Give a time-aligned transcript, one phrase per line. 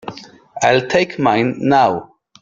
[0.63, 2.15] I'll take mine now.